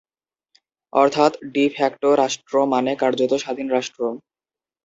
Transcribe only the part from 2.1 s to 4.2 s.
রাষ্ট্র মানে কার্যত স্বাধীন রাষ্ট্র।